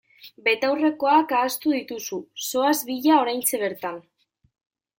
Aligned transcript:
Betaurrekoak 0.45 1.33
ahaztu 1.41 1.75
dituzu, 1.75 2.19
zoaz 2.47 2.73
bila 2.89 3.21
oraintxe 3.27 3.61
bertan! 3.65 4.01